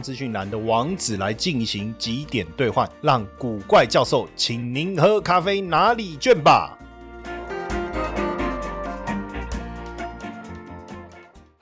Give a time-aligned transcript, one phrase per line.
[0.00, 6.78] 资讯栏的网址来进行几点兑换，让古怪教授请您喝咖啡哪里卷吧。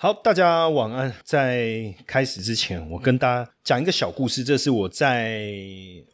[0.01, 1.13] 好，大家晚安。
[1.25, 5.47] 在开始之前，我跟大家讲一个小故事，这是我在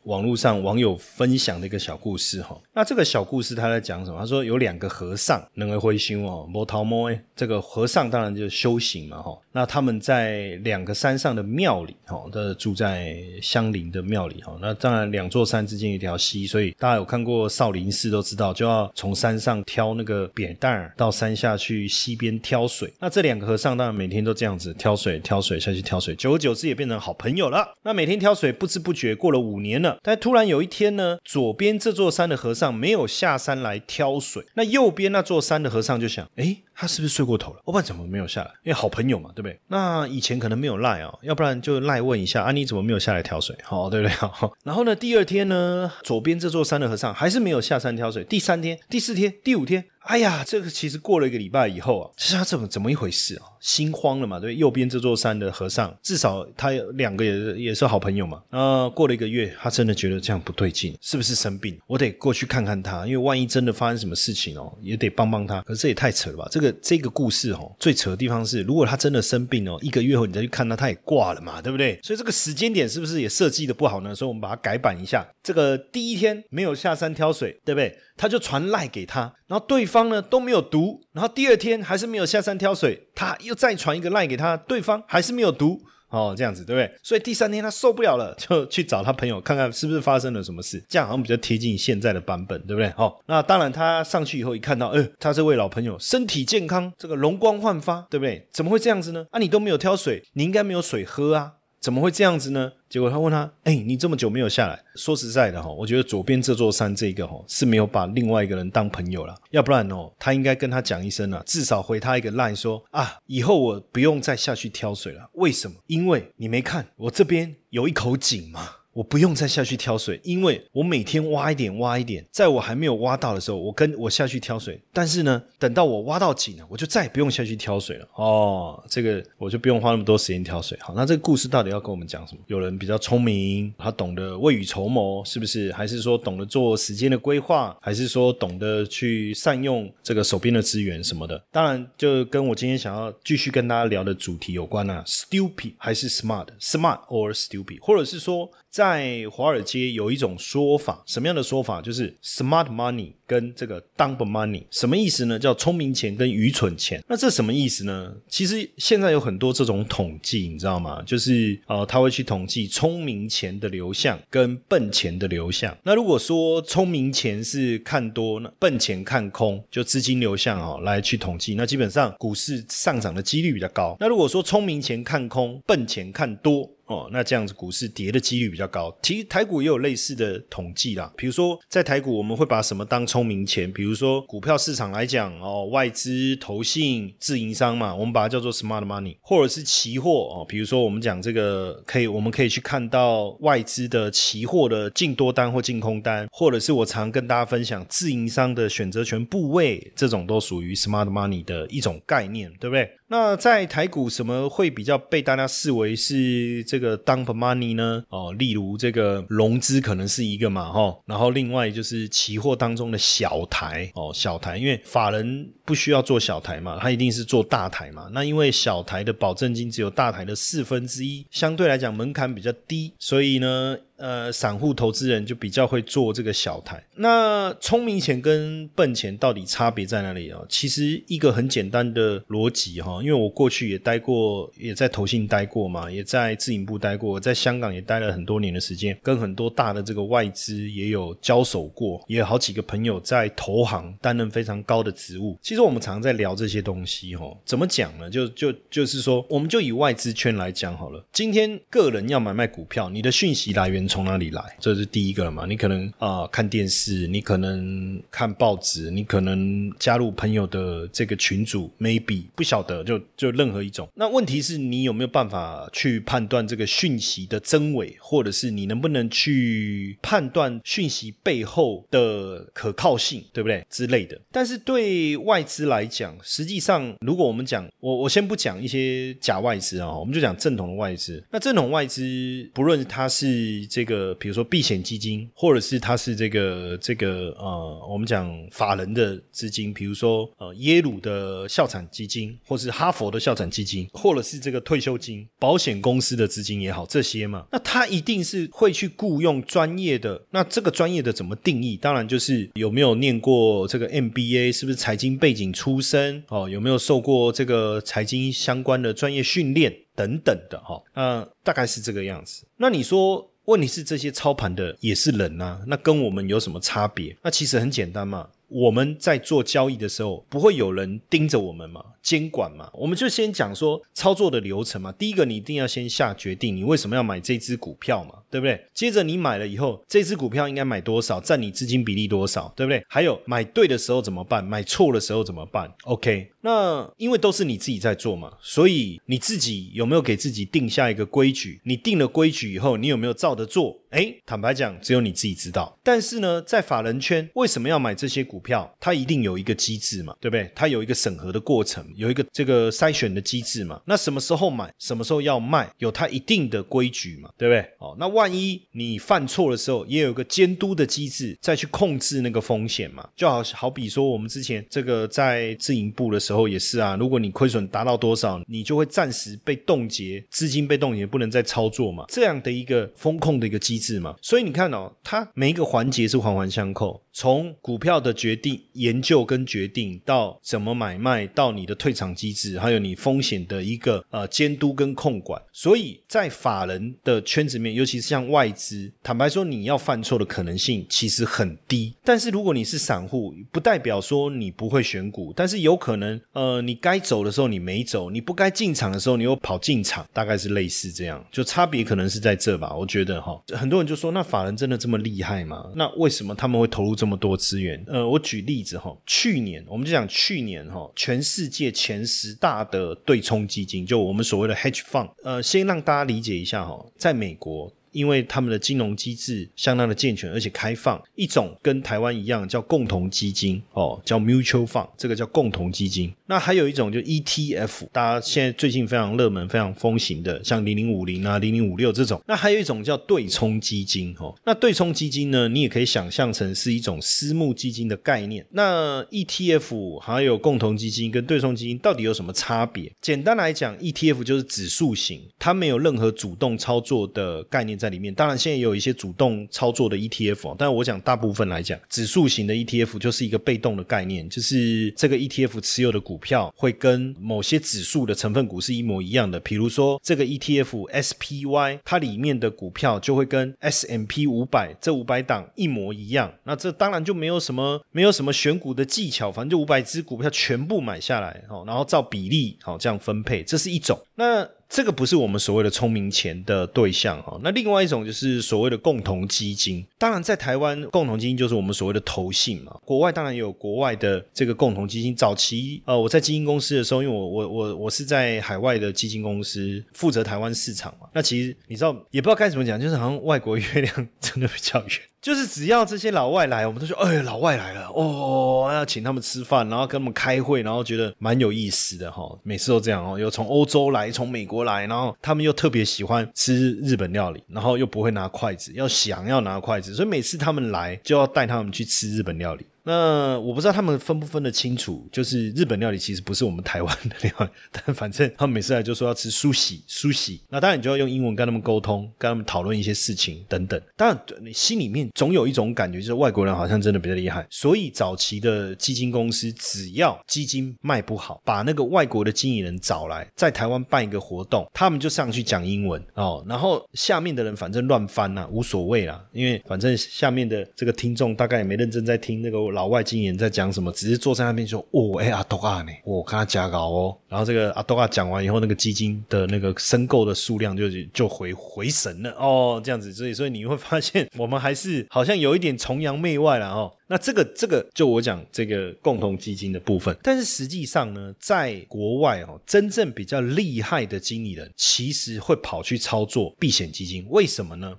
[0.02, 2.60] 网络上网友分享的一个小故事哈。
[2.72, 4.18] 那这个小故事他在讲什么？
[4.18, 7.24] 他说有两个和尚，能为灰心哦，摩桃摩哎。
[7.36, 9.38] 这个和尚当然就是修行嘛哈。
[9.52, 14.58] 那他们在两个山上的庙里哈，都住在相邻的庙里哈。
[14.60, 22.92] 那当然两座山之间一条溪，所以大家有看过少林寺都知道，就要从山上挑那个扁担到山下去溪边挑水。
[22.98, 27.74] 那这两个和尚当然每天都这样子挑水、挑水下去挑水，久而久之也变成好朋友有了。
[27.82, 29.98] 那每天挑水，不知不觉过了五年了。
[30.02, 37.60] 但突然有一天呢，左边这座山的和尚没有下山来挑水，那右边那座山的和尚就想：哎，他是不是睡过头了？
[37.64, 38.50] 我问怎么没有下来？
[38.64, 39.58] 因为好朋友嘛，对不对？
[39.68, 43.54] 那以前可能没有赖哦，要不然就赖问一下啊，你怎么没有下来挑水？
[43.62, 44.14] 好，对不对？
[44.16, 44.52] 好。
[44.64, 48.24] 然后呢，第二天呢，左边这座山的和尚还是没有下山挑水。
[48.24, 49.84] 第三天、第四天、第五天。
[50.04, 53.42] 哎呀，这个其实过了一个礼拜以后啊，其实他怎么怎么一回事啊？
[53.58, 58.42] 心慌了嘛，对右边这座山的和尚，至少他两个也也是好朋友嘛。
[58.50, 61.78] 啊，过了一个月，他真的觉得这样不对劲，是不是生病？
[61.86, 65.62] 我得过去看看他，因为万一真的发生什么事情哦，也得帮帮他。
[65.62, 66.46] 可是这也太扯了吧？
[66.50, 71.98] 这个这个故事哦，最扯的地方是，如果他真的生病哦，一个月后你再去看他，他也挂了嘛，对不对？
[72.02, 74.14] 所以这个时间点是不是也设计的不好呢？
[74.14, 75.26] 所以我们把它改版一下。
[75.42, 77.96] 这个第一天没有下山挑水，对不对？
[78.16, 85.80] 他就传赖给他，然后对方呢都没有读，然后第二天还是没有下山挑水，他又再传一个赖给他，对方还是没有读，
[86.10, 86.98] 哦，这样子对不对？
[87.02, 92.88] 所以第三天他受不了了，就去找他朋友看看是不是发生了什么事，这样好像比较贴近现在的版本，对不对？
[92.90, 98.48] 好，那当然他上去以后一看到，呃，他这位老朋友身体健康，这个容光焕发，对不对？
[98.52, 99.26] 怎么会这样子呢？
[99.32, 101.54] 啊，你都没有挑水，你应该没有水喝啊。
[101.84, 102.72] 怎么会这样子呢？
[102.88, 104.82] 结果他问他：“哎，你这么久没有下来？
[104.94, 115.28] 说实在的哈，我觉得左边这座山这个哈是没有把另外一个人当朋友了，要不然哦，他应该跟他讲一声了，至少回他一个赖说啊，以后我不用再下去挑水了。
[115.34, 115.76] 为什么？
[115.86, 124.80] 因为你没看我这边有一口井吗。”我不用再下去挑水，因为我每天挖一点挖一点，在我还没有挖到的时候，我跟我下去挑水。
[124.92, 128.08] 但是呢，等到我挖到井了，我就再也不用下去挑水了。
[128.14, 130.78] 哦，这个我就不用花那么多时间挑水。
[130.80, 132.40] 好，那这个故事到底要跟我们讲什么？
[132.46, 135.72] 有人比较聪明，他懂得未雨绸缪，是不是？
[135.72, 137.76] 还是说懂得做时间的规划？
[137.80, 141.42] 还是说懂得去善用这个手边的资源什么的？
[141.50, 145.02] 当然，就跟我今天想要继续跟大家聊的主题有关啊。
[145.04, 147.80] Stupid 还是 smart？Smart or stupid？
[147.80, 148.48] 或者是说？
[148.74, 151.80] 在在华尔街有一种说法，什么样的说法？
[151.80, 155.38] 就是 smart money 跟这个 dumb money，什么意思呢？
[155.38, 157.02] 叫聪明钱跟愚蠢钱。
[157.08, 158.14] 那这什么意思呢？
[158.28, 161.02] 其实现在有很多这种统计，你知道吗？
[161.06, 165.76] 就是呃，他会去统计聪明钱的流向跟笨钱的流向。
[165.82, 173.96] 那如果说聪明钱是看多，那笨钱看空，就资金流向哦来去统计，那基本上股市上涨的几率比较高。
[174.00, 176.70] 那如果说聪明钱看空，笨钱看多。
[176.86, 178.94] 哦，那这样子股市跌的几率比较高。
[179.02, 183.70] 其实台股也有类似的统计啦，比如说在台股我们会把什么当聪明钱？
[183.72, 202.90] 比如说股票市场来讲，哦，外资、投信、自营商嘛，我们把它叫做 smart money，或者是期货哦，比如说我们讲这个可以，我们可以去看到外资的期货的净多单或净空单，或者是我常跟大家分享自营商的选择权部位，这种都属于 smart money 的一种概念，对不对？
[203.06, 208.02] 那在台股什么会比较被大家视为是这个 dump money 呢？
[208.08, 218.08] 哦，例如这个融资可能是一个嘛，哈，然后另外就是期货当中的小台哦，小台，因为法人不需要做小台嘛，他一定是做大台嘛。
[218.12, 223.76] 那因为小台的保证金只有大台的四分之一，相对来讲门槛比较低，所以呢。
[223.96, 226.82] 呃，散户投资人就比较会做这个小台。
[226.96, 230.40] 那聪明钱跟笨钱到底差别在哪里啊？
[230.48, 245.38] 其实一个很简单的逻辑哈，因为我过去也待过，也在投信待过嘛，也在自营部待过，在香港也待了很多年的时间，跟很多大的这个外资也有交手过，也有好几个朋友在投行担任非常高的职务。
[245.40, 248.10] 其实我们常常在聊这些东西哈，怎么讲呢？
[248.10, 251.04] 就就就是说，我们就以外资圈来讲好了。
[251.12, 254.42] 今天个人要买卖股票，你的讯息来源从哪里来？
[254.58, 255.46] 这是第一个嘛？
[255.46, 263.88] 你可能啊看电视，你可能看报纸，你可能加入朋友的这个群组，maybe 不晓得就就任何一种。
[263.94, 274.20] 那问题是你有没有办法去判断这个讯息的真伪，或者是你能不能去判断讯息背后的可靠性，对不对之类的？
[274.30, 281.22] 但是对外资来讲，实际上如果我们讲，我我先不讲一些假外资啊，我们就讲正统的外资。
[281.30, 300.24] 那正统外资，不论它是这个，比如说避险基金，或者是它是这个这个呃，我们讲法人的资金，比如说呃耶鲁的校产基金，或是哈佛的校产基金，或者是这个退休金、保险公司的资金也好，这些嘛，那他一定是会去雇佣专业的。
[300.30, 301.76] 那这个专业的怎么定义？
[301.76, 306.48] 当然就是有没有念过这个 MBA，是不是财经背景出身哦？
[306.48, 310.80] 有没有受过这个财经相关的专业训练等等的哈？
[310.94, 312.44] 那大概是这个样子。
[312.58, 313.28] 那你说？
[313.46, 317.16] 问题是这些操盘的也是人呐，那跟我们有什么差别？
[317.22, 322.70] 那其实很简单嘛，我们在做交易的时候，不会有人盯着我们嘛，监管嘛。
[322.72, 324.92] 我们就先讲说操作的流程嘛。
[324.92, 328.64] 第一个，你一定要先下决定，你为什么要买这只股票嘛，对不对？
[328.72, 332.80] 接着你买了以后，这只股票应该买多少，占你资金比例多少，对不对？
[332.88, 334.44] 还有买对的时候怎么办？
[334.44, 336.30] 买错的时候怎么办？OK。
[336.42, 341.60] 那因为都是你自己在做嘛，所以你自己有没有给自己定下一个规矩？
[341.64, 343.80] 你定了规矩以后，你有没有照着做？
[343.90, 345.78] 哎，坦白讲，只有你自己知道。
[345.82, 348.72] 但是呢，在法人圈，为什么要买这些股票？
[348.78, 350.48] 它一定有一个机制嘛，对不对？
[350.54, 353.80] 它有一个审核的过程，有一个这个筛选的机制嘛。
[353.86, 357.60] 那什么时候买，什么时候要卖，有它一定的规矩嘛，对不对？
[357.78, 363.08] 哦，那万一你犯错的时候，也有一个监督的机制，再去控制那个风险嘛。
[363.16, 366.44] 就好好比说，我们之前这个在自营部的时候。
[366.44, 374.14] 也是啊，如果你亏损达到多少，你就会暂时被冻结，资金被冻结，不能再操作嘛，这样的一个风控的一个机制嘛。
[374.20, 385.38] 所以你看哦，它每一个环节是环环相扣，从股票的决定、研究跟决定，到怎么买卖，到你的退场机制，还有你风险的一个呃监督跟控管。
[385.52, 391.94] 所以在法人的圈子面，尤其是像外资，坦白说，你要犯错的可能性其实很低。
[392.02, 396.18] 但是如果你是散户，不代表说你不会选股，但是有可能。
[396.32, 402.74] 呃，你该走的时候你没走，你不该进场的时候你又跑进场，大概是类似这样，就差别可能是在这吧。
[402.74, 405.70] 我觉得哈，很多人就说，那法人真的这么厉害吗？
[405.76, 407.84] 那为什么他们会投入这么多资源？
[407.86, 417.72] 呃，我举例子哈，去年我们就讲去年哈，全世界前十大的对冲基金，就我们所谓的 hedge fund，呃，先让大家理解一下哈，在美国。
[417.94, 426.12] 因为他们的金融机制相当的健全而且开放，一种跟台湾一样叫共同基金哦，叫 mutual fund，这个叫共同基金。
[426.26, 432.20] 那还有一种就 ETF，大家现在最近非常热门、非常风行的，像零零五零啊、零零五六这种。
[432.26, 434.34] 那还有一种叫对冲基金哦。
[434.44, 438.44] 那对冲基金呢，你也可以想象成是一种私募基金的概念。
[438.50, 442.90] 那 ETF 还有共同基金跟对冲基金到底有什么差别？
[443.00, 447.78] 简单来讲，ETF 就是指数型，它没有任何主动操作的概念。
[447.84, 459.38] 在里面，当然现在也有一些主动操作的 ETF，但我讲大部分来讲，指数型的 ETF 就是一个被动的概念，就是这个 ETF 持有的股票会跟某些指数的成分股是一模一样的。
[459.40, 466.32] 比如说这个 ETF SPY，它里面的股票就会跟 S&P 五百这五百档一模一样。
[466.44, 473.98] 那这当然就没有什么没有什么选股的技巧，反正就五百只股票全部买下来，哦，然后照比例好这样分配，这是一种。
[474.14, 479.84] 那这个不是我们所谓的聪明钱的对象哈，那另外一种就是所谓的共同基金。
[479.98, 482.76] 当然，在台湾共同基金就是我们所谓的投信嘛。
[482.84, 485.14] 国外当然也有国外的这个共同基金。
[485.14, 491.08] 早期呃，我在基金公司的时候，因为我我我我是在海外的基金公司负责台湾市场嘛。
[491.12, 494.90] 那其实你知道，也不知道该怎么讲，就是好像外国月亮真的比较圆。
[495.24, 502.38] 就是只要这些老外来，我们都说，哎，老外来了，哦，要请他们吃饭，然后跟他们开会，然后觉得蛮有意思的哈。
[502.42, 512.66] 每次都这样哦，有从欧洲来，从美国来，然后他们又特别喜欢吃日本料理，然后又不会拿筷子，要想要拿筷子，所以每次他们来就要带他们去吃日本料理。
[512.84, 523.80] 那我不知道他们分不分得清楚，就是日本料理其实不是我们台湾的料理， 但反正他们每次来就说要吃苏喜苏喜，那当然你就要用英文跟他们沟通，跟他们讨论一些事情等等。
[523.96, 556.92] 当然你心里面总有一种感觉，就是外国人好像真的比较厉害，所以早期的基金公司只要基金卖不好，把那个外国的经理人找来，在台湾办一个活动，他们就上去讲英文哦，然后下面的人反正乱翻呐，无所谓啦，因为反正下面的这个听众大概也没认真在听那个老外经理人在讲什么，只是坐在那边说哦，哎阿多啊呢，我看他加高哦，然后这个阿多啊讲完以后，那个基金的那个申购的数量就就回回神了哦，这样子，所以所以你会发现我们还是好像有一点崇洋媚外了哦。
[557.06, 567.94] 那这个这个就我讲这个共同基金的部分，但是实际上呢，在国外哦，真正比较厉害的经理人其实会跑去操作避险基金，为什么呢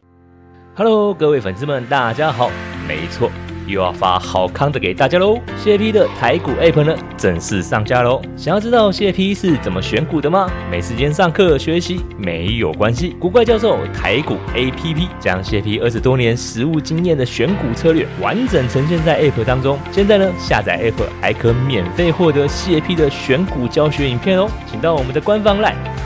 [0.75, 2.51] ？Hello，各位粉丝们，大家好。
[2.87, 3.31] 没错，
[3.67, 5.39] 又要发好康的给大家喽！
[5.57, 8.21] 谢 P 的台股 App 呢正式上架喽。
[8.35, 10.49] 想要知道谢 P 是怎么选股的吗？
[10.69, 19.79] 没时间上课学习没有关系，古怪教授台股 APP 将谢 P 二十多年实务经验的选股策略完整呈现在 App 当中。
[19.91, 24.47] 现在呢，下载 App 还可免费获得谢 P 的选股教学影片哦。
[24.69, 25.73] 请到我们的官方 LINE，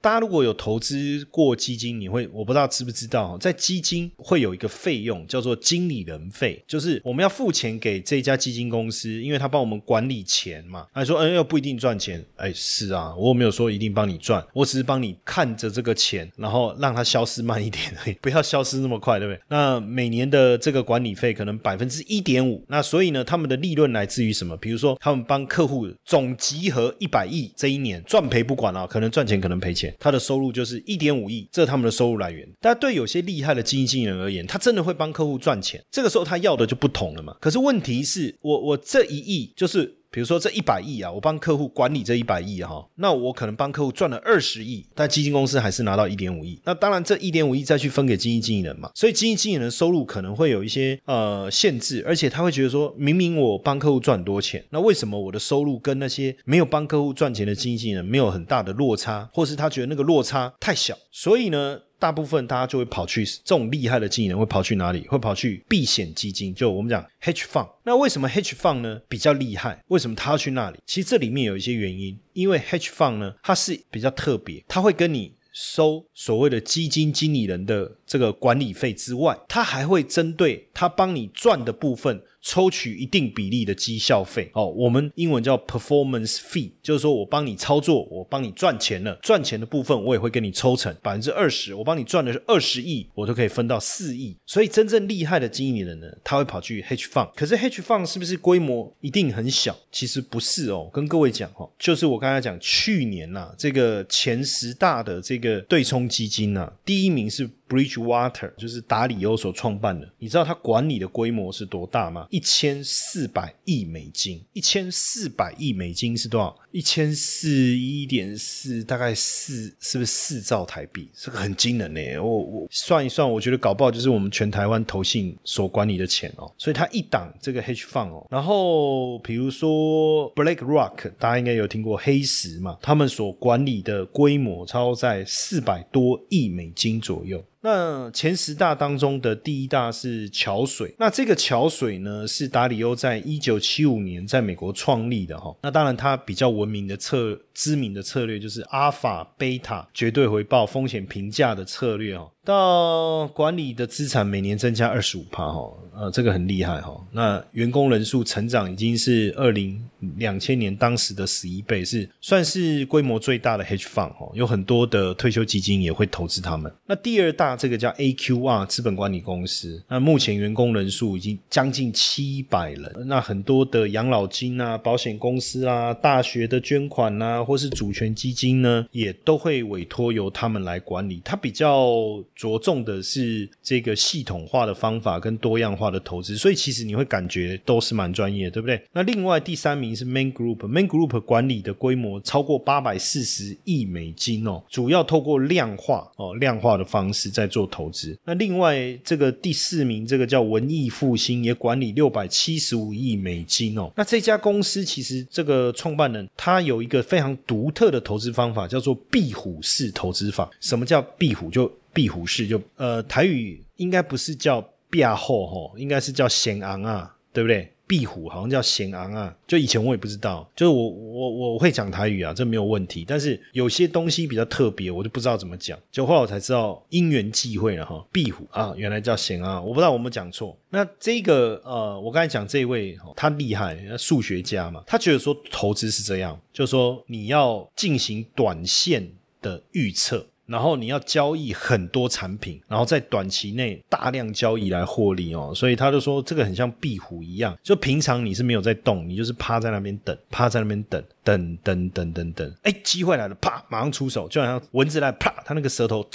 [0.00, 10.86] 大家如果有投资过基金，你会我不知道知不知道，在基金会有一个费用叫做经理人费，就是我们要付钱给这家基金公司，因为他帮我们管理钱嘛。
[10.94, 19.40] 他说，嗯，又不一定赚钱，哎，是啊，我没有说一定帮你赚，我只是帮你看着这个钱，然后让它消失慢一点而已， 不要消失那么快，对不对？
[19.48, 24.56] 那每年的这个管理费可能百分之一点五，那所以呢，他们的利润来自于什么？
[24.58, 29.87] 比如说，他们帮客户总集合一百亿，这一年赚赔不管啊，可能赚钱，可能赔钱。
[29.98, 32.48] 他的收入就是一点五亿，这是他们的收入来源。
[32.60, 35.84] 但对有些厉害的基金经理人而言，他真的会帮客户赚钱。
[35.90, 37.36] 这个时候他要的就不同了嘛。
[37.40, 39.97] 可是问题是我我这一亿就是。
[40.10, 46.60] 比如说这一百亿啊，我帮客户管理这一百亿哈，那我可能帮客户赚了二十亿，但基金公司还是拿到一点五亿。
[46.64, 61.80] 那当然这一点五亿再去分给基金经理人嘛，所以基金经理人收入可能会有一些呃限制，而且他会觉得说，明明我帮客户赚很多钱，那为什么我的收入跟那些没有帮客户赚钱的基金经理人没有很大的落差，或是他觉得那个落差太小，所以呢？
[61.98, 65.06] 大部分大家就会跑去这种厉害的经理人会跑去哪里？
[65.08, 67.68] 会跑去避险基金，就我们讲 hedge fund。
[67.84, 69.82] 那为什么 hedge fund 呢比较厉害？
[69.88, 70.78] 为什么他要去那里？
[70.86, 82.22] 其实这里面有一些原因，因为 hedge fund 呢它是比较特别，它会跟你收所谓的基金经理人的这个管理费之外，它还会针对他帮你赚的部分。
[82.40, 94.36] 抽取一定比例的绩效费哦，我们英文叫 performance fee，就是说我帮你操作，我帮你赚钱了，赚钱的部分我也会跟你抽成百分之二十，我帮你赚的是二十亿，我都可以分到四亿。
[94.46, 99.76] 所以真正厉害的经理人呢，他会跑去 hedge fund，可是 hedge fund 是不是规模一定很小？
[99.90, 107.50] 其实不是哦，跟各位讲哦，就是我刚才讲去年呐、这个前十大的这个对冲基金呐、第一名是。
[107.68, 112.26] Bridgewater 就是达里欧所创办的，你知道他管理的规模是多大吗？
[112.30, 116.56] 一千四百亿美金，一千四百亿美金是多少？
[116.70, 121.10] 一千四一点四，大概四是不是四兆台币？
[121.14, 122.18] 这个很惊人呢。
[122.18, 126.50] 我我算一算，我觉得搞不好就是我们全台湾投信所管理的钱哦。
[126.56, 137.44] 所以它一档这个 H Fund 哦，然后比如说 BlackRock，大家应该有听过黑石嘛，他们所管理的规模超在四百多亿美金左右。
[137.60, 145.54] 那前十大当中的第一大是桥水，那这个桥水呢是达里欧在一九七五年在美国创立的哈。
[145.62, 152.30] 那当然，它比较文明的策、知名的策略就是阿法、贝塔绝对回报、风险评价的策略哦。
[152.44, 156.98] 到管理的资产每年增加二十五趴哈，呃，这个很厉害哈。
[157.12, 159.78] 那员工人数成长已经是二零
[160.16, 166.72] 两千年当时的十一倍，是算是规模最大的 H fund 哈，有很多的退休基金也会投资他们。
[166.86, 172.94] 那第二大那这个叫 AQR 资本管理公司，那目前员工人数已经将近七百人。
[173.06, 181.22] 那很多的养老金啊、保险公司啊、大学的捐款啊，或是主权基金呢，也都会委托由他们来管理。
[181.24, 188.78] 它比较着重的是这个系统化的方法跟多样化的投资，所以其实你会感觉都是蛮专业，对不对？
[188.92, 198.18] 那另外第三名是 Main Group，Main Group 管理的规模超过八百四十亿美金哦，主要透过量化哦量化的方式，在做投资。
[198.24, 203.90] 那另外这个第四名，这个叫文艺复兴，也管理六百七十五亿美金哦。
[203.96, 210.50] 那这家公司其实这个创办人他有一个非常独特的投资方法，叫做壁虎式投资法。
[210.60, 211.50] 什么叫壁虎？
[211.50, 217.72] 就壁虎式，就呃台语应该不是叫壁后吼，应该是叫显昂啊，对不对？
[217.88, 223.04] 壁虎好像叫贤昂啊，就以前我也不知道，就是我我我会讲台语啊，这没有问题。
[223.08, 225.78] 但是有些东西比较特别，我就不知道怎么讲。
[225.90, 230.54] 就后来我才知道因缘际会了哈，壁虎啊，原来叫贤昂，我不知道我们讲错。
[230.68, 240.26] 那这个呃，我刚才讲这一位他厉害，数学家嘛，他觉得说投资是这样，就是说你要进行短线的预测。
[240.48, 256.06] 然后你要交易很多产品，然后在短期内大量交易来获利哦，所以他就说这个很像壁虎一样，就平常你是没有在动，你就是趴在那边等，趴在那边等，等等等等等，哎，机会来了，啪，马上出手，就好像蚊子来，啪，他那个舌头，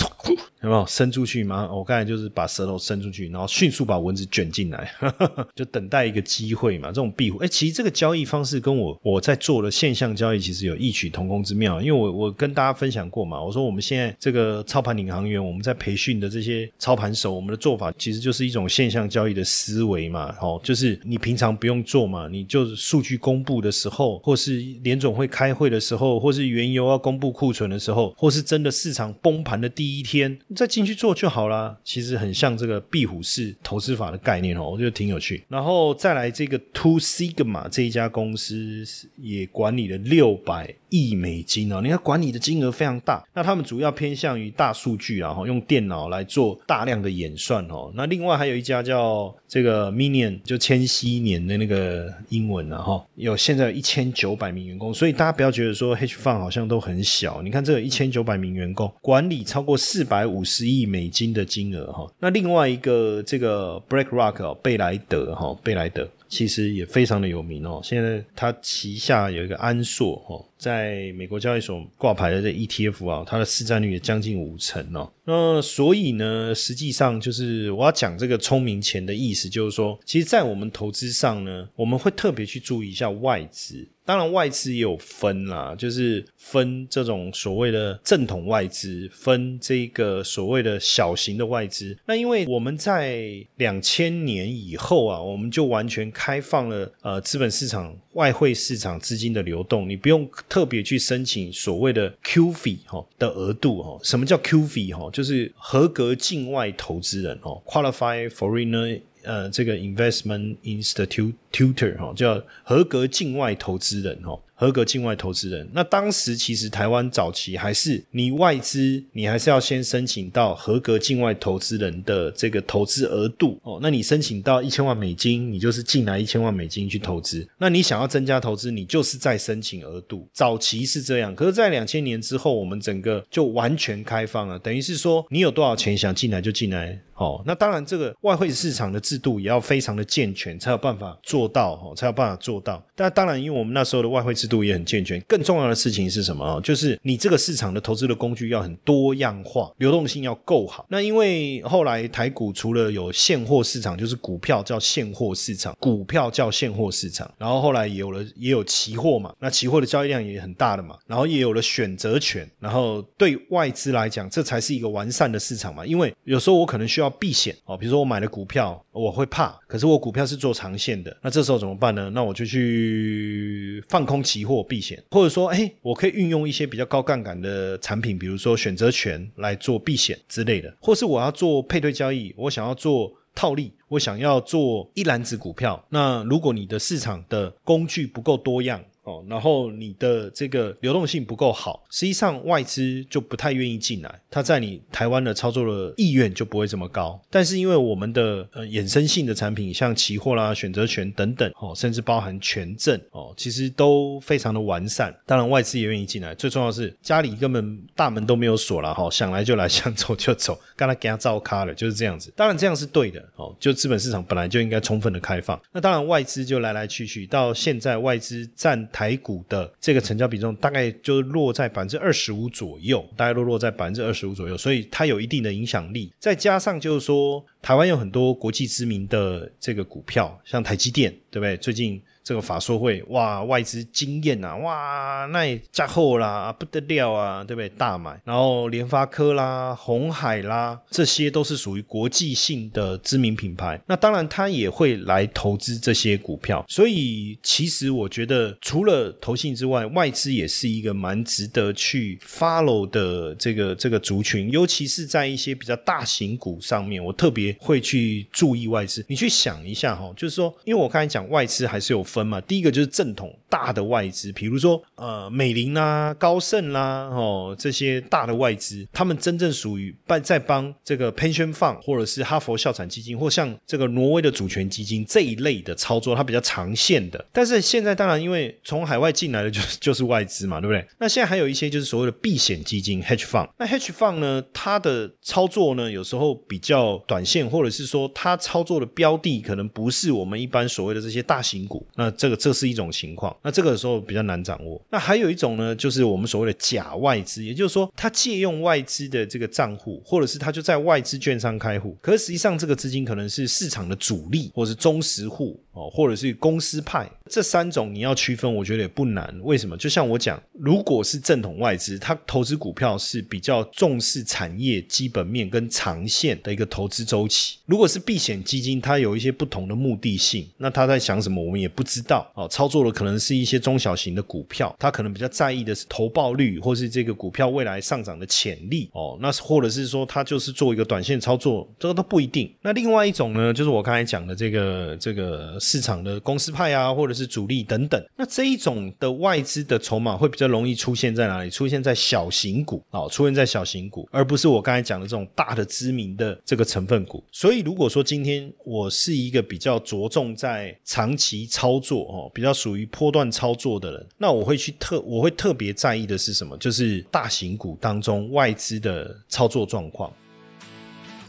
[0.62, 1.78] 有没有伸出去马上？
[1.78, 4.92] 我刚才就是把舌头伸出去，然后迅速把蚊子卷进来，
[5.54, 6.88] 就等待一个机会嘛。
[6.88, 14.16] 这种壁虎，哎，其实这个交易方式跟我我在做的现象交易其实有异曲同工之妙，因为我我跟大家分享过嘛，我说我们现在。
[14.20, 20.34] 这个操盘领航员，我们在培训的这些操盘手，我们的做法其实就是一种现象交易的思维嘛。
[20.40, 31.78] 哦，就是你平常不用做嘛，你就数据公布的时候，或是连总会开会的时候，或是原油要公布库存的时候，或是真的市场崩盘的第一天，再进去做就好啦。
[31.84, 35.44] 其实很像这个壁虎式投资法的概念哦，我觉得挺有趣。
[35.50, 38.86] 然后再来这个 Two Sigma 这一家公司
[39.22, 43.22] 也管理了六百亿美金哦，你看管理的金额非常大。
[43.34, 47.92] 那他们主要偏向于大数据啊，哈，用电脑来做大量的演算哦。
[47.96, 57.42] 那另外还有一家叫这个 Minion，就千禧年的那个英文啊，哈，有现在有一千九百名员工，所以大家不要觉得说 H Fund 好像都很小。
[57.42, 62.08] 你看这一千九百名员工，管理超过四百五十亿美金的金额哈。
[62.20, 67.82] 那另外一个这个 BlackRock 贝莱德哈，贝莱德其实也非常的有名哦。
[67.84, 70.44] 现在它旗下有一个安硕哈。
[70.64, 75.12] 在美国交易所挂牌的这 ETF 啊，它的市占率也将近五成哦。
[75.26, 83.86] 那所以呢，实际上就是我要讲这个聪明钱的意思，就是说，其实，在我们投资上呢，我们会特别去注意一下外资。
[84.06, 91.98] 当然，外资也有分啦，就是分这种所谓的正统外资，分这个所谓的小型的外资。
[92.06, 104.00] 那因为我们在两千年以后啊，我们就完全开放了呃资本市场、外汇市场资金的流动，你不用特别去申请所谓的 QF 哈的额度哈。
[104.04, 105.10] 什么叫 QF 哈？
[105.12, 111.34] 就是合格境外投资人哦，qualify Foreigner 呃这个 Investment Institute。
[111.52, 115.70] tutor 哈，叫合格境外投资人哈，合格境外投资人。
[115.74, 123.80] 那当时其实台湾早期还是你外资，你还是要先申请到合格境外投资人的这个投资额度哦。
[123.82, 127.46] 那你申请到一千万美金，你就是进来一千万美金去投资。
[127.58, 130.26] 那你想要增加投资，你就是在申请额度。
[130.32, 137.42] 早期是这样，可是，在两千年之后，我们整个就完全开放了，等于是说，你有多少钱想进来就进来哦。
[137.46, 141.44] 那当然，这个外汇市场的制度也要非常的健全，才有办法做。
[141.54, 142.84] 到哦，才有办法做到。
[142.96, 145.22] 但当然，因为我们那时候的外汇制度也很健全。
[145.28, 146.60] 更重要的事情是什么啊？
[146.62, 150.86] 就是你这个市场的投资的工具要很多样化，流动性要够好。
[150.90, 157.32] 那因为后来台股除了有现货市场，就是股票叫现货市场，股票叫现货市场。
[157.38, 160.98] 然后后来也有了也有期货嘛，那期货的交易量也很大的嘛。
[161.06, 162.50] 然后也有了选择权。
[162.60, 165.86] 然后对外资来讲，这才是一个完善的市场嘛。
[165.86, 171.34] 因为有时候我可能需要要避险哦，比如说我买了股票，我会怕，可是我股票是做长线的，那。
[171.34, 172.12] 这时候怎么办呢？
[172.14, 185.84] 那我就去放空期货避险，或者说，哎，我可以运用一些比较高杠杆的产品，比如说选择权来做避险之类的，或是我要做配对交易，我想要做套利，我想要做一篮子股票。
[185.90, 197.20] 那如果你的市场的工具不够多样，哦，然后你的这个流动性不够好，实际上外资就不太愿意进来，他在你台湾的操作的意愿就不会这么高。
[197.30, 205.14] 但是因为我们的呃衍生性的产品，像期货啦、选择权等等，哦，甚至包含权证，哦，其实都非常的完善。
[205.26, 212.32] 当然外资也愿意进来，最重要是家里根本大门都没有锁了，哈，想来就来， 想走就走，刚才给他照咖了，就是这样子。
[212.38, 215.62] 当然这样是对的，哦，就资本市场本来就应该充分的开放。
[215.74, 218.88] 那当然外资就来来去去，到现在外资占。
[218.94, 226.14] 台股的这个成交比重大概就落在百分之二十五左右，大概落落在百分之二十五左右，所以它有一定的影响力。
[226.18, 231.12] 再加上就是说，台湾有很多国际知名的这个股票，像台积电。
[231.34, 231.58] 对不对？
[231.58, 232.00] 最近。
[232.24, 237.68] 这个法说会哇，外资惊艳呐，哇，那也加厚啦，不得了啊，对不对？
[237.70, 243.78] 大买，然后联发科啦、红海啦，这些都是属于国际性的知名品牌。
[243.88, 246.64] 那当然，他也会来投资这些股票。
[246.70, 259.04] 所以，其实我觉得，除了投信之外，外资也是一个蛮值得去 follow 的这个这个族群，尤其是在一些比较大型股上面，我特别会去注意外资。
[259.10, 262.02] 你去想一下哈，就是说，因为我刚才讲外资还是有。
[262.14, 277.26] 分嘛，第一个就是正统大的外资，比如说呃美林啦、高盛啦，哦这些大的外资，他们真正属于在在帮这个 pension fund 或者是哈佛校产基金，或像这个挪威的主权基金这一类的操作，它比较长线的。
[277.32, 280.86] 但是现在当然因为从海外进来的就是就是外资嘛，对不对？
[281.00, 291.86] 那现在还有一些就是所谓的避险基金 hedge fund，那 hedge fund 呢，它的操作呢有时候比较短线，或者是说它操作的标的可能不是我们一般所谓的这些大型股。
[291.96, 294.82] 那那这个这是一种情况，那这个时候比较难掌握。
[294.92, 307.10] 那还有一种呢，就是我们所谓的假外资，也就是说，他借用外资的这个账户，或者是他就在外资券商开户，可是实际上这个资金可能是市场的主力，或者是忠实户哦，或者是公司派。
[307.30, 309.34] 这三种你要区分，我觉得也不难。
[309.42, 309.76] 为什么？
[309.78, 317.58] 就像我讲，如果是正统外资，它投资股票是比较重视产业基本面跟长线的一个投资周期。
[317.66, 322.30] 如果是避险基金，它有一些不同的目的性，那它在想什么，我们也不知道。
[322.36, 328.90] 哦，操作的可能是一些中小型的股票，他可能比较在意的是投报率，或是这个股票未来上涨的潜力。
[328.94, 332.54] 哦，那或者是说他就是做一个短线操作，这个都不一定。
[332.62, 341.50] 那另外一种呢，就是我刚才讲的这个这个市场的公司派啊，或者是主力等等，那这一种的外资的筹码会比较容易出现在哪里？
[341.50, 347.24] 出现在小型股啊，出现在小型股，而不是我刚才讲的这种大的知名的这个成分股。
[347.32, 356.58] 所以如果说今天我是一个比较着重在长期操作哦，比较属于波段操作的人，那我会去特我会特别在意的是什么？
[356.58, 360.12] 就是大型股当中外资的操作状况。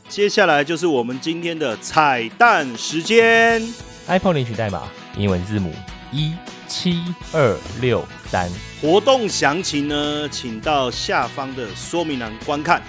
[0.08, 3.62] 接下来就是我们今天的彩蛋时间
[4.06, 4.82] ，iPhone 领取代码
[5.16, 5.72] 英文字母。
[6.12, 6.32] 一
[6.68, 8.48] 七二六三，
[8.80, 12.80] 活动详情呢，请到下方的说明栏观看。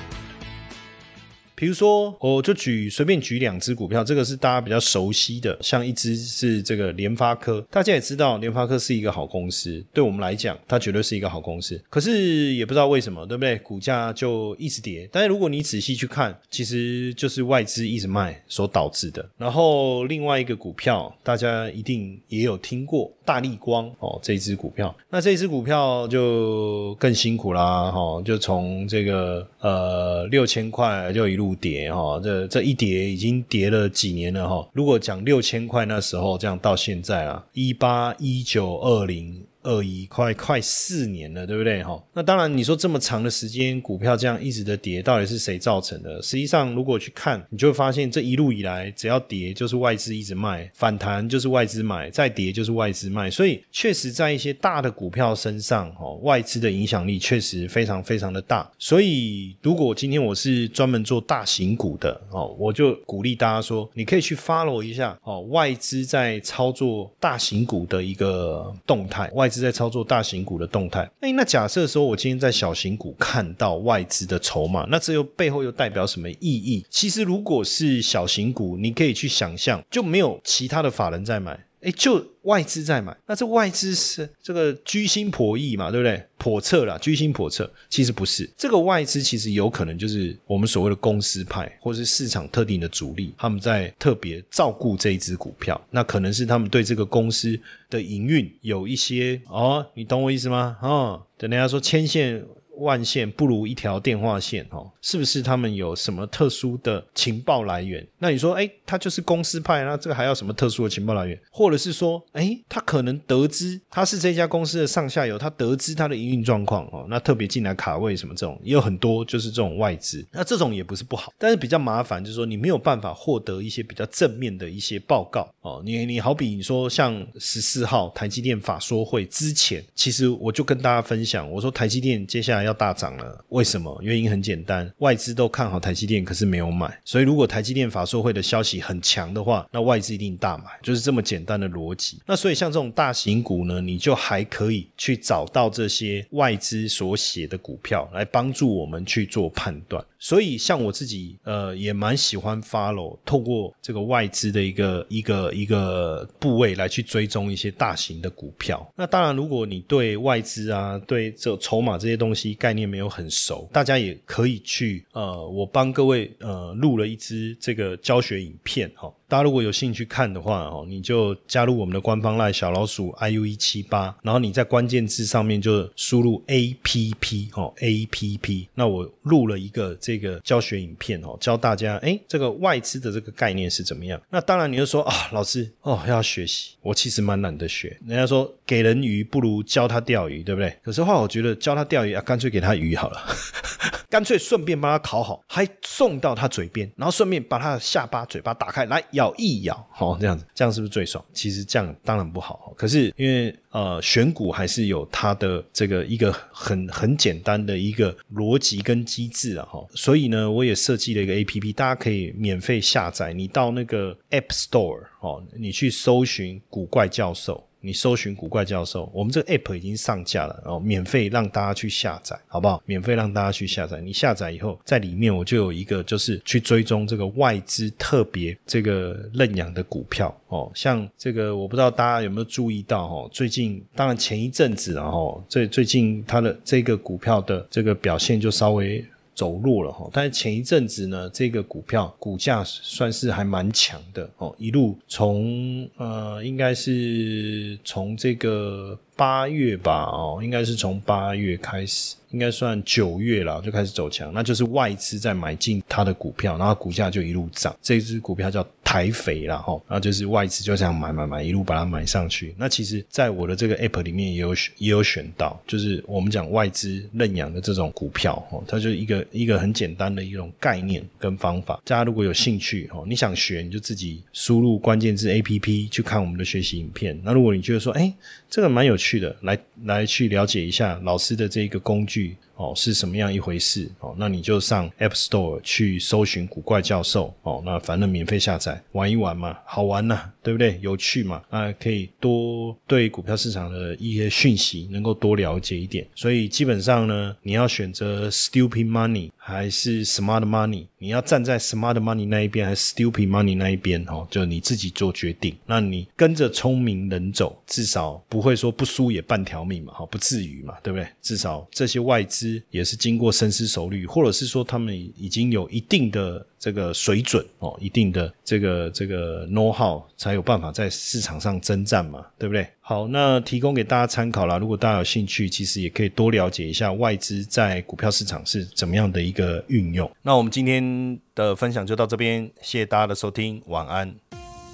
[1.55, 11.81] 比如说，我就举随便举两只股票，这个是大家比较熟悉的，像一只是这个联发科，大家也知道联发科是一个好公司，对我们来讲，它绝对是一个好公司。
[11.89, 13.57] 可是也不知道为什么，对不对？
[13.59, 15.07] 股价就一直跌。
[15.13, 19.25] 但是如果你仔细去看，其实就是外资一直卖所导致的。
[19.37, 31.44] 然后另外一个股票，大家一定也有听过大力光哦，这只股票，那这只股票就更辛苦啦，哈，就从这个呃六千块就一路。
[31.45, 34.67] 不跌哈，这这一跌已经跌了几年了哈。
[34.73, 39.45] 如果讲六千块那时候，这样到现在啊，一八一九二零。
[39.65, 42.01] 二一快快四年了，对不对哈？
[42.13, 46.21] 那当然，你说这么长的时间，股票这样一直的跌，到底是谁造成的？
[46.21, 53.29] 实际上，如果去看，你就会发现这一路以来，只要跌就是外资一直卖，反弹就是外资买，再跌就是外资卖。
[53.31, 58.69] 所以，确实在一些大的股票身上，哦，外资的影响力确实非常非常的大。
[58.77, 69.54] 所以，如果今天我是专门做大型股的哦，我就鼓励大家说，你可以去 follow 一下哦，外资在操作大型股的一个动态，外资。
[69.55, 71.09] 是在操作大型股的动态。
[71.21, 76.85] 哎，那假设说我今天在小型股看到外资的筹码，那这又背后又代表什么意义？
[76.89, 81.57] 其实如果是小型股，你可以去想象，就没有其他的法人在买。
[81.85, 86.23] 哎，就外资在买，那这外资是这个居心叵意嘛，对不对？
[86.39, 88.49] 叵测啦，居心叵测，其实不是。
[88.57, 95.79] 这个外资其实有可能就是我们所谓的公司派，或是市场特定的主力，他们在特别照顾这一只股票。
[95.91, 97.57] 那可能是他们对这个公司
[97.89, 100.77] 的营运有一些哦，你懂我意思吗？
[100.81, 102.43] 哦，等人家说牵线。
[102.77, 108.05] 万线不如一条电话线，哦，是不是他们有什么特殊的情报来源？
[108.19, 111.39] 那你说，哎，他就是公司派，那这个还要什么特殊的情报来源？
[111.49, 132.64] 或者是说，哎，他可能得知他是这家公司的上下游，他得知他的营运状况，哦，那特别进来卡位什么这种，也有很多就是这种外资，那这种也不是不好，但是比较麻烦，就是说你没有办法获得一些比较正面的一些报告，哦，你你好比你说像十四号台积电法说会之前，其实我就跟大家分享，我说台积电接下来。
[132.65, 133.45] 要大涨了。
[133.49, 133.97] 为什么？
[134.01, 136.99] 原因很简单，外资都看好台积电，可是没有买。
[137.05, 142.19] 所以如果台积电法说会的消息很强的话，那外资一定大买，就是这么简单的逻辑。
[142.25, 150.03] 那所以像这种大型股呢，你就还可以去找到这些外资所写的股票，来帮助我们去做判断。
[150.17, 158.91] 所以像我自己，呃，也蛮喜欢 follow 透过这个外资的一个一个一个部位来去追踪一些大型的股票。
[158.95, 169.13] 那当然，如果你对外资啊，对这筹码这些东西概念没有很熟，大家也可以去呃，我帮各位呃录了一支这个教学影片哈。
[169.27, 184.21] 大家如果有兴趣看的话哦，你就加入我们的官方赖小老鼠 iu 一七八，然后你在关键字上面就输入 A P P 哦 A P P，那我录了一个这个教学影片哦，教大家哎这个外资的这个概念是怎么样。
[184.29, 187.97] 那当然你就说啊，老师哦要学习，我其实蛮懒得学。
[188.05, 190.77] 人家说给人鱼不如教他钓鱼，对不对？
[190.83, 193.19] 可是话我觉得教他钓鱼啊，干脆给他鱼好了，
[194.07, 199.03] 干脆顺便帮他烤好，还送到他嘴边，然后顺便把他的下巴嘴巴打开来。
[199.15, 201.23] 咬咬一咬，好这样子，这样是不是最爽？
[201.33, 213.33] 其实这样当然不好，可是因为呃选股还是有它的这个一个很很简单的一个逻辑跟机制啊，哈，所以呢，我也设计了一个 A P P，大家可以免费下载。
[213.33, 217.67] 你到那个 App Store 哦，你去搜寻古怪教授。
[217.85, 222.81] 你搜寻古怪教授，我们这个 app 已经上架了，然后免费让大家去下载，好不好？
[222.85, 224.01] 免费让大家去下载。
[224.01, 230.71] 你下载以后，在里面我就有一个，就是去追踪这个外资特别这个认养的股票哦。
[230.73, 239.05] 像这个，我不知道大家有没有注意到哦，最近当然前一阵子然后最最近它的这个股票的这个表现就稍微。
[239.35, 252.15] 走弱了哈，但是前一阵子呢，这个股票股价算是还蛮强的哦，一路从呃，应该是从这个八月吧哦，应该是从八月开始。
[252.31, 257.73] 应该算九月了就开始走强，那就是外资在买进它的股票，然后股价就一路涨。
[257.81, 262.53] 这只股票叫台肥了哈，然后就是外资就这样买买买，一路把它买上去。
[262.57, 271.79] 那其实，在我的这个 app 里面也有也有选到，就是我们讲外资认养的这种股票哦，它就是一个一个很简单的一种概念跟方法。
[271.85, 277.17] 大家如果有兴趣哦，你想学，你就自己输入关键字 app 去看我们的学习影片。
[277.23, 278.13] 那如果你觉得说，哎，
[278.49, 282.35] 这个蛮有趣去的，来来去了解一下老师的这一个工具。
[282.57, 283.91] 哦，是什么样一回事？
[283.99, 287.33] 哦，那你就上 App Store 去搜寻古怪教授。
[287.41, 290.79] 哦，那反正免费下载玩一玩嘛，好玩呐，对不对？
[290.81, 296.07] 有趣嘛，啊，可以多对股票市场的一些讯息能够多了解一点。
[296.15, 304.03] 所以基本上呢，你要选择 Stupid Money 还是 Smart Money，你要站在 Smart Money 那一边还是 Stupid Money 那一边？
[304.07, 305.55] 哦，就你自己做决定。
[305.67, 311.07] 那你跟着聪明人走，至少不会说不输也半条命嘛，哈，不至于嘛，对不对？
[311.21, 312.59] 至少这些外资。
[312.71, 322.67] 也是经过深思熟虑，或者是说他们已经有一定的这个水准哦，一定的这个这个 know how，才有办法在市场上征战嘛，对不对？
[322.87, 324.59] 好，那提供给大家参考啦。
[324.59, 330.07] 如果大家有兴趣，其实也可以多了解一下外资在股票市场是怎么样的一个运用。
[330.21, 334.13] 那我们今天的分享就到这边，谢谢大家的收听，晚安。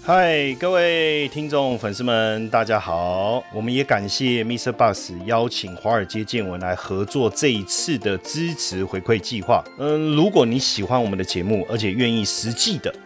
[0.04, 3.41] 嗨，各位听众粉丝们，大家好！
[3.54, 4.74] 我们也感谢 Mr.
[4.74, 9.63] Bus 邀请华尔街见闻来合作这一次的支持回馈计划。
[9.80, 12.93] 嗯，如果你喜欢我们的节目，而且愿意实际的。